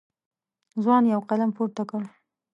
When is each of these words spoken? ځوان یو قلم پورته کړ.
ځوان 0.81 1.03
یو 1.13 1.21
قلم 1.29 1.49
پورته 1.57 1.83
کړ. 1.89 2.03